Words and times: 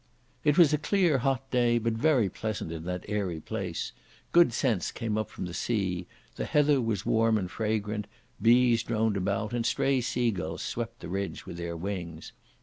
It 0.43 0.57
was 0.57 0.73
a 0.73 0.79
clear, 0.79 1.19
hot 1.19 1.47
day, 1.51 1.77
but 1.77 1.93
very 1.93 2.27
pleasant 2.27 2.71
in 2.71 2.85
that 2.85 3.05
airy 3.07 3.39
place. 3.39 3.91
Good 4.31 4.51
scents 4.51 4.91
came 4.91 5.15
up 5.15 5.29
from 5.29 5.45
the 5.45 5.53
sea, 5.53 6.07
the 6.37 6.45
heather 6.45 6.81
was 6.81 7.05
warm 7.05 7.37
and 7.37 7.51
fragrant, 7.51 8.07
bees 8.41 8.81
droned 8.81 9.15
about, 9.15 9.53
and 9.53 9.63
stray 9.63 10.01
seagulls 10.01 10.63
swept 10.63 11.01
the 11.01 11.07
ridge 11.07 11.45
with 11.45 11.57
their 11.57 11.77
wings. 11.77 12.31